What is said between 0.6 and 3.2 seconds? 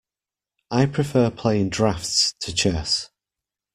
I prefer playing draughts to chess